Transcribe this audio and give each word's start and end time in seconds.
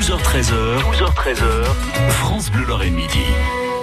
12h13h, 0.00 0.80
12h13h, 0.80 1.64
France 2.08 2.50
Bleu 2.50 2.64
Lorraine 2.64 2.94
Midi. 2.94 3.18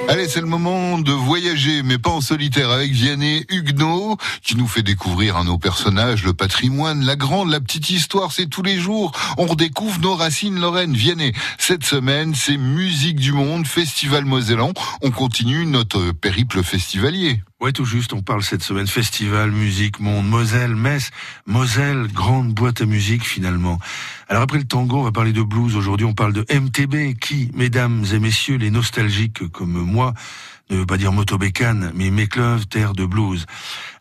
Allez, 0.09 0.28
c'est 0.28 0.42
le 0.42 0.47
moment 0.47 0.97
de 0.97 1.12
voyager, 1.12 1.83
mais 1.83 2.00
pas 2.00 2.09
en 2.09 2.21
solitaire, 2.21 2.71
avec 2.71 2.92
Vianney 2.92 3.46
Huguenot, 3.49 4.17
qui 4.41 4.57
nous 4.57 4.65
fait 4.65 4.81
découvrir 4.81 5.38
un 5.38 5.43
nos 5.43 5.59
personnages, 5.59 6.23
le 6.23 6.33
patrimoine, 6.33 7.05
la 7.05 7.15
grande, 7.15 7.51
la 7.51 7.59
petite 7.59 7.91
histoire, 7.91 8.31
c'est 8.31 8.47
tous 8.47 8.63
les 8.63 8.79
jours. 8.79 9.11
On 9.38 9.45
redécouvre 9.45 9.99
nos 9.99 10.15
racines 10.15 10.59
lorraines. 10.59 10.95
Vianney, 10.95 11.34
cette 11.59 11.84
semaine, 11.84 12.34
c'est 12.34 12.57
Musique 12.57 13.20
du 13.20 13.31
Monde, 13.31 13.68
Festival 13.68 14.25
Mosellan. 14.25 14.73
On 15.04 15.11
continue 15.11 15.68
notre 15.68 16.13
périple 16.13 16.63
festivalier. 16.63 17.43
Ouais, 17.60 17.71
tout 17.71 17.86
juste, 17.86 18.14
on 18.14 18.21
parle 18.21 18.44
cette 18.44 18.62
semaine 18.62 18.86
festival, 18.86 19.50
musique, 19.50 20.00
monde, 20.00 20.28
Moselle, 20.28 20.76
Metz, 20.76 21.10
Moselle, 21.48 22.06
grande 22.06 22.54
boîte 22.54 22.82
à 22.82 22.86
musique 22.86 23.24
finalement. 23.24 23.80
Alors 24.30 24.44
après 24.44 24.60
le 24.60 24.64
tango, 24.64 25.00
on 25.00 25.04
va 25.04 25.12
parler 25.12 25.34
de 25.34 25.42
blues. 25.42 25.75
Aujourd'hui, 25.75 26.06
on 26.06 26.14
parle 26.14 26.34
de 26.34 26.46
MTB, 26.54 27.18
qui, 27.20 27.50
mesdames 27.56 28.06
et 28.14 28.20
messieurs, 28.20 28.57
les 28.57 28.70
nostalgiques 28.70 29.48
comme 29.48 29.71
moi, 29.71 30.14
ne 30.70 30.78
veut 30.78 30.86
pas 30.86 30.98
dire 30.98 31.12
motobécane, 31.12 31.92
mais 31.96 32.12
Mécleuve, 32.12 32.67
terre 32.67 32.94
de 32.94 33.06
blues. 33.06 33.48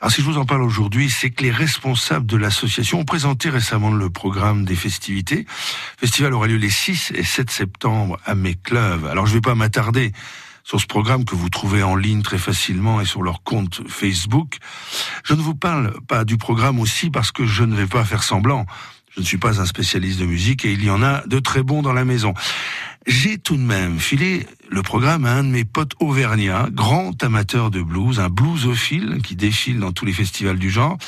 Alors 0.03 0.13
si 0.13 0.21
je 0.21 0.27
vous 0.27 0.37
en 0.37 0.45
parle 0.45 0.63
aujourd'hui, 0.63 1.09
c'est 1.09 1.31
que 1.31 1.43
les 1.43 1.51
responsables 1.51 2.27
de 2.27 2.37
l'association 2.37 3.01
ont 3.01 3.05
présenté 3.07 3.49
récemment 3.49 3.91
le 3.91 4.11
programme 4.11 4.67
des 4.67 4.77
festivités. 4.77 5.47
Le 6.03 6.07
festival 6.07 6.35
aura 6.35 6.47
lieu 6.47 6.57
les 6.57 6.69
6 6.69 7.13
et 7.15 7.25
7 7.25 7.51
septembre 7.51 8.19
à 8.27 8.35
Mécleuve. 8.35 9.07
Alors 9.07 9.27
je 9.27 9.33
vais 9.33 9.41
pas 9.41 9.55
m'attarder 9.55 10.13
sur 10.67 10.81
ce 10.81 10.87
programme 10.87 11.25
que 11.25 11.37
vous 11.37 11.49
trouvez 11.49 11.85
en 11.85 11.95
ligne 11.95 12.23
très 12.23 12.39
facilement 12.39 13.01
et 13.01 13.05
sur 13.05 13.23
leur 13.23 13.45
compte 13.45 13.83
Facebook. 13.87 14.57
Je 15.25 15.35
ne 15.35 15.41
vous 15.41 15.55
parle 15.55 15.95
pas 16.09 16.25
du 16.25 16.39
programme 16.39 16.81
aussi 16.81 17.09
parce 17.09 17.31
que 17.31 17.47
je 17.47 17.63
ne 17.63 17.77
vais 17.77 17.87
pas 17.87 18.05
faire 18.05 18.25
semblant. 18.25 18.67
Je 19.15 19.21
ne 19.21 19.25
suis 19.25 19.39
pas 19.39 19.61
un 19.61 19.65
spécialiste 19.65 20.19
de 20.19 20.27
musique 20.27 20.65
et 20.65 20.73
il 20.73 20.85
y 20.85 20.91
en 20.91 21.05
a 21.05 21.25
de 21.29 21.39
très 21.39 21.63
bons 21.63 21.83
dans 21.83 21.93
la 21.93 22.05
maison. 22.05 22.35
J'ai 23.07 23.39
tout 23.39 23.57
de 23.57 23.63
même 23.63 24.01
filé 24.01 24.45
le 24.69 24.83
programme 24.83 25.25
à 25.25 25.33
un 25.33 25.45
de 25.45 25.49
mes 25.49 25.65
potes 25.65 25.93
auvergnats, 26.01 26.69
grand 26.71 27.23
amateur 27.23 27.71
de 27.71 27.83
blues, 27.83 28.21
un 28.21 28.29
bluesophile 28.29 29.21
qui 29.23 29.37
défile 29.37 29.79
dans 29.79 29.93
tous 29.93 30.05
les 30.05 30.13
festivals 30.13 30.59
du 30.59 30.71
genre. 30.71 30.99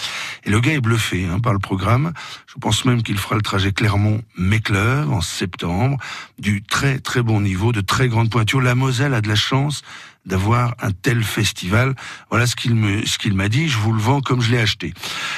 Et 0.45 0.51
le 0.51 0.61
gars 0.61 0.73
est 0.73 0.81
bluffé 0.81 1.27
hein, 1.27 1.41
par 1.41 1.53
le 1.53 1.59
programme. 1.59 2.13
Je 2.47 2.55
pense 2.61 2.85
même 2.85 3.03
qu'il 3.03 3.19
fera 3.19 3.37
le 3.37 3.43
trajet 3.43 3.73
Clermont-Mécleuve 3.73 5.13
en 5.13 5.21
septembre, 5.21 5.99
du 6.39 6.63
très 6.63 6.99
très 6.99 7.23
bon 7.23 7.41
niveau, 7.41 7.73
de 7.73 7.81
très 7.81 8.09
grande 8.09 8.31
pointure. 8.31 8.61
La 8.61 8.75
Moselle 8.75 9.15
a 9.15 9.21
de 9.21 9.29
la 9.29 9.35
chance 9.35 9.83
d'avoir 10.29 10.75
un 10.81 10.93
tel 10.93 11.25
festival. 11.25 11.95
Voilà 12.31 12.47
ce 12.47 12.55
qu'il 12.55 12.75
me, 12.75 13.05
ce 13.07 13.19
qu'il 13.19 13.35
m'a 13.35 13.49
dit. 13.49 13.69
Je 13.69 13.79
vous 13.79 13.93
le 13.93 14.01
vends 14.01 14.21
comme 14.21 14.41
je 14.41 14.53
l'ai 14.53 14.59
acheté. 14.59 14.93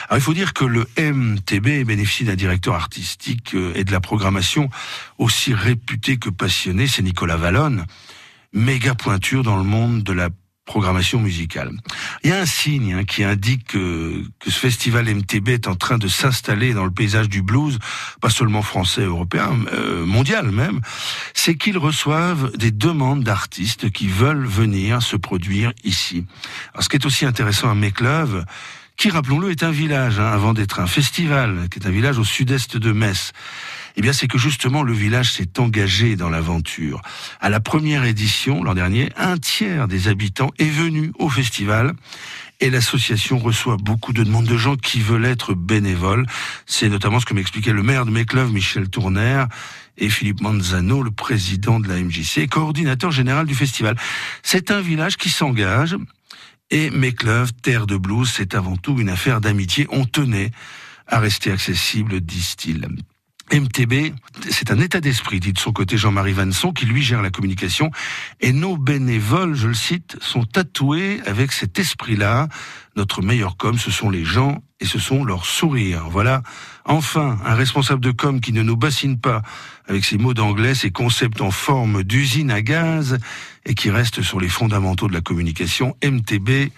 Alors 0.09 0.19
il 0.19 0.23
faut 0.23 0.34
dire 0.34 0.53
que 0.53 0.65
le 0.65 0.87
MTB 0.99 1.87
bénéficie 1.87 2.25
d'un 2.25 2.34
directeur 2.34 2.75
artistique 2.75 3.55
euh, 3.55 3.73
et 3.77 3.84
de 3.84 3.93
la 3.93 4.01
programmation 4.01 4.69
aussi 5.19 5.55
réputé 5.55 6.19
que 6.19 6.29
passionné. 6.29 6.87
C'est 6.87 7.03
Nicolas 7.03 7.37
Vallone, 7.37 7.87
méga 8.53 8.95
pointure 8.95 9.43
dans 9.43 9.56
le 9.56 9.65
monde 9.65 10.03
de 10.03 10.12
la 10.12 10.31
programmation 10.70 11.19
musicale. 11.19 11.73
Il 12.23 12.31
y 12.31 12.33
a 12.33 12.39
un 12.39 12.47
signe 12.47 12.95
hein, 12.95 13.05
qui 13.05 13.25
indique 13.25 13.67
que, 13.67 14.23
que, 14.39 14.51
ce 14.51 14.59
festival 14.59 15.12
MTB 15.12 15.48
est 15.48 15.67
en 15.67 15.75
train 15.75 15.98
de 15.98 16.06
s'installer 16.06 16.75
dans 16.75 16.84
le 16.84 16.93
paysage 16.93 17.28
du 17.28 17.43
blues, 17.43 17.81
pas 18.21 18.31
seulement 18.31 18.62
français, 18.62 19.03
européen, 19.03 19.51
euh, 19.73 20.06
mondial 20.06 20.53
même, 20.53 20.81
c'est 21.34 21.56
qu'ils 21.56 21.77
reçoivent 21.77 22.56
des 22.56 22.71
demandes 22.71 23.25
d'artistes 23.25 23.91
qui 23.91 24.06
veulent 24.06 24.47
venir 24.47 25.03
se 25.03 25.17
produire 25.17 25.73
ici. 25.83 26.25
Alors, 26.73 26.84
ce 26.84 26.89
qui 26.89 26.97
est 26.97 27.06
aussi 27.06 27.27
intéressant 27.27 27.69
à 27.69 27.75
Mécleuve, 27.75 28.45
qui, 28.97 29.11
rappelons-le, 29.11 29.51
est 29.51 29.65
un 29.65 29.73
village, 29.73 30.21
hein, 30.21 30.31
avant 30.31 30.55
d'être 30.55 30.78
un 30.78 30.87
festival, 30.87 31.69
qui 31.69 31.81
est 31.81 31.87
un 31.87 31.91
village 31.91 32.19
au 32.19 32.25
sud-est 32.25 32.77
de 32.77 32.93
Metz 32.93 33.33
eh 34.01 34.03
bien, 34.03 34.15
c'est 34.15 34.29
que 34.29 34.39
justement 34.39 34.83
le 34.83 34.95
village 34.95 35.31
s'est 35.34 35.61
engagé 35.61 36.17
dans 36.17 36.31
l'aventure. 36.31 37.03
À 37.39 37.51
la 37.51 37.61
première 37.61 38.05
édition, 38.05 38.65
l'an 38.65 38.73
dernier, 38.73 39.12
un 39.19 39.37
tiers 39.37 39.89
des 39.89 40.09
habitants 40.09 40.53
est 40.59 40.70
venu 40.70 41.12
au 41.19 41.29
festival. 41.29 41.93
Et 42.61 42.71
l'association 42.71 43.37
reçoit 43.37 43.77
beaucoup 43.77 44.15
de 44.15 44.22
demandes 44.22 44.47
de 44.47 44.56
gens 44.56 44.77
qui 44.77 45.03
veulent 45.03 45.27
être 45.27 45.53
bénévoles. 45.53 46.25
C'est 46.65 46.88
notamment 46.88 47.21
ce 47.21 47.27
que 47.27 47.34
m'expliquait 47.34 47.75
le 47.75 47.83
maire 47.83 48.06
de 48.06 48.11
Mécleuve, 48.11 48.50
Michel 48.50 48.88
Tourner, 48.88 49.44
et 49.99 50.09
Philippe 50.09 50.41
Manzano, 50.41 51.03
le 51.03 51.11
président 51.11 51.78
de 51.78 51.87
la 51.87 51.97
MJC, 51.97 52.49
coordinateur 52.49 53.11
général 53.11 53.44
du 53.44 53.55
festival. 53.55 53.99
C'est 54.43 54.71
un 54.71 54.81
village 54.81 55.19
qui 55.19 55.28
s'engage. 55.28 55.94
Et 56.71 56.88
Mécleuve, 56.88 57.53
terre 57.53 57.87
de 57.87 57.99
blues, 57.99 58.32
c'est 58.34 58.55
avant 58.55 58.78
tout 58.78 58.99
une 58.99 59.11
affaire 59.11 59.43
d'amitié. 59.43 59.87
On 59.91 60.06
tenait 60.06 60.53
à 61.06 61.19
rester 61.19 61.53
accessible, 61.53 62.22
disent-ils. 62.22 62.88
MTB, 63.53 64.15
c'est 64.49 64.71
un 64.71 64.78
état 64.78 65.00
d'esprit, 65.00 65.41
dit 65.41 65.53
de 65.53 65.59
son 65.59 65.72
côté 65.72 65.97
Jean-Marie 65.97 66.33
Vanson, 66.33 66.72
qui 66.72 66.87
lui 66.87 67.03
gère 67.03 67.21
la 67.21 67.31
communication. 67.31 67.91
Et 68.41 68.53
nos 68.53 68.77
bénévoles, 68.77 69.55
je 69.55 69.69
le 69.69 69.75
cite, 69.75 70.16
sont 70.21 70.44
tatoués 70.44 71.21
avec 71.27 71.50
cet 71.50 71.78
esprit-là. 71.78 72.49
Notre 72.97 73.22
meilleur 73.22 73.56
com, 73.56 73.77
ce 73.77 73.91
sont 73.91 74.09
les 74.09 74.25
gens 74.25 74.62
et 74.81 74.84
ce 74.84 74.99
sont 74.99 75.25
leurs 75.25 75.47
sourires. 75.47 76.09
Voilà. 76.11 76.43
Enfin, 76.84 77.38
un 77.44 77.55
responsable 77.55 78.00
de 78.00 78.12
com 78.12 78.41
qui 78.41 78.53
ne 78.53 78.62
nous 78.62 78.77
bassine 78.77 79.19
pas 79.19 79.43
avec 79.88 80.05
ses 80.05 80.17
mots 80.17 80.34
d'anglais, 80.34 80.75
ses 80.75 80.91
concepts 80.91 81.41
en 81.41 81.50
forme 81.50 82.05
d'usine 82.05 82.50
à 82.50 82.62
gaz 82.62 83.19
et 83.67 83.75
qui 83.75 83.91
reste 83.91 84.22
sur 84.22 84.41
les 84.41 84.49
fondamentaux 84.49 85.09
de 85.09 85.12
la 85.12 85.21
communication. 85.21 85.97
MTB, 86.05 86.71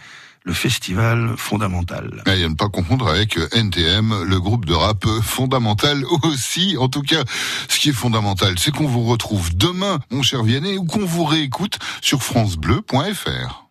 le 0.45 0.53
festival 0.53 1.35
fondamental. 1.37 2.23
Et 2.27 2.45
à 2.45 2.49
ne 2.49 2.55
pas 2.55 2.69
confondre 2.69 3.09
avec 3.09 3.39
NTM, 3.53 4.25
le 4.25 4.41
groupe 4.41 4.65
de 4.65 4.75
rap 4.75 5.07
fondamental 5.23 6.05
aussi. 6.25 6.77
En 6.79 6.89
tout 6.89 7.03
cas, 7.03 7.23
ce 7.69 7.79
qui 7.79 7.91
est 7.91 7.95
fondamental, 7.95 8.59
c'est 8.59 8.75
qu'on 8.75 8.87
vous 8.87 9.05
retrouve 9.05 9.57
demain, 9.57 9.99
mon 10.11 10.23
cher 10.23 10.43
Vianney, 10.43 10.79
ou 10.79 10.85
qu'on 10.85 11.05
vous 11.05 11.25
réécoute 11.25 11.79
sur 12.01 12.23
francebleu.fr. 12.23 13.67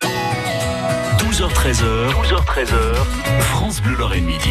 12h13h, 1.18 2.12
12h13h, 2.12 3.40
France 3.40 3.80
Bleu 3.80 3.96
Lorraine 3.96 4.24
Midi. 4.24 4.50